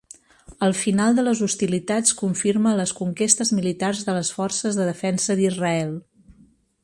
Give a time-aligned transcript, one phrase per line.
[0.67, 5.95] El final de les hostilitats confirma les conquestes militars de les Forces de Defensa d'Israel.